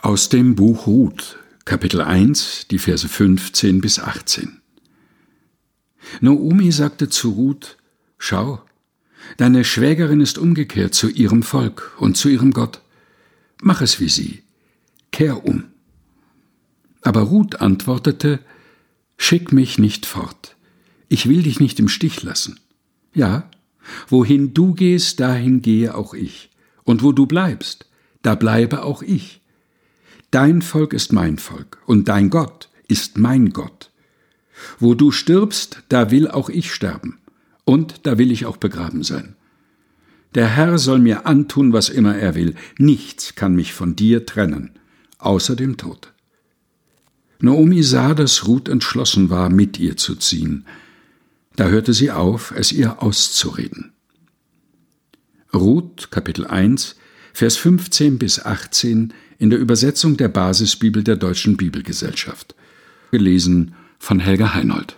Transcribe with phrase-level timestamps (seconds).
[0.00, 4.60] Aus dem Buch Ruth, Kapitel 1, die Verse 15 bis 18.
[6.20, 7.76] Noomi sagte zu Ruth:
[8.16, 8.62] Schau,
[9.38, 12.80] deine Schwägerin ist umgekehrt zu ihrem Volk und zu ihrem Gott.
[13.60, 14.44] Mach es wie sie,
[15.10, 15.64] kehr um.
[17.02, 18.38] Aber Ruth antwortete:
[19.16, 20.56] Schick mich nicht fort.
[21.08, 22.60] Ich will dich nicht im Stich lassen.
[23.14, 23.50] Ja,
[24.06, 26.50] wohin du gehst, dahin gehe auch ich.
[26.84, 27.86] Und wo du bleibst,
[28.22, 29.40] da bleibe auch ich.
[30.30, 33.90] Dein Volk ist mein Volk und dein Gott ist mein Gott.
[34.78, 37.18] Wo du stirbst, da will auch ich sterben,
[37.64, 39.36] und da will ich auch begraben sein.
[40.34, 44.72] Der Herr soll mir antun, was immer er will, nichts kann mich von dir trennen,
[45.18, 46.12] außer dem Tod.
[47.40, 50.66] Naomi sah, dass Ruth entschlossen war, mit ihr zu ziehen.
[51.56, 53.92] Da hörte sie auf, es ihr auszureden.
[55.54, 56.96] Ruth, Kapitel 1,
[57.32, 62.54] Vers 15 bis 18 in der Übersetzung der Basisbibel der Deutschen Bibelgesellschaft.
[63.10, 64.96] Gelesen von Helga Heinold.